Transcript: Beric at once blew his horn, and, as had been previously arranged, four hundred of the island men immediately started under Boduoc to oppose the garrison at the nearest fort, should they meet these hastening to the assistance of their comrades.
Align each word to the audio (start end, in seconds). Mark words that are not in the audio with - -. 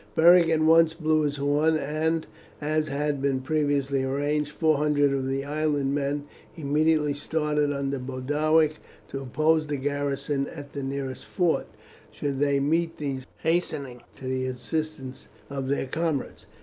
Beric 0.15 0.49
at 0.49 0.61
once 0.61 0.95
blew 0.95 1.21
his 1.21 1.37
horn, 1.37 1.77
and, 1.77 2.25
as 2.59 2.87
had 2.87 3.21
been 3.21 3.41
previously 3.41 4.03
arranged, 4.03 4.49
four 4.51 4.77
hundred 4.79 5.13
of 5.13 5.27
the 5.27 5.43
island 5.45 5.93
men 5.93 6.23
immediately 6.55 7.13
started 7.13 7.71
under 7.71 7.99
Boduoc 7.99 8.79
to 9.09 9.21
oppose 9.21 9.67
the 9.67 9.77
garrison 9.77 10.47
at 10.47 10.73
the 10.73 10.81
nearest 10.81 11.25
fort, 11.25 11.67
should 12.09 12.39
they 12.39 12.59
meet 12.59 12.97
these 12.97 13.27
hastening 13.43 14.01
to 14.15 14.25
the 14.25 14.47
assistance 14.47 15.27
of 15.51 15.67
their 15.67 15.85
comrades. 15.85 16.47